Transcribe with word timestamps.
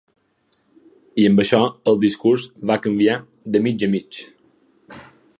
I 1.23 1.25
amb 1.31 1.41
això 1.43 1.59
el 1.91 1.99
discurs 2.05 2.45
va 2.71 2.77
canviar 2.85 3.17
de 3.57 3.61
mig 3.67 3.85
a 3.89 3.91
mig. 3.97 4.23